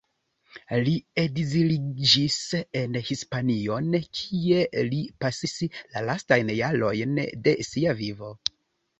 Li 0.85 0.91
ekziliĝis 1.23 2.37
en 2.79 2.95
Hispanion, 3.09 3.97
kie 4.19 4.61
li 4.87 5.01
pasigis 5.25 5.83
la 5.97 6.03
lastajn 6.11 6.49
jarojn 6.61 7.21
de 7.49 7.55
sia 7.69 7.95
vivo. 8.01 8.31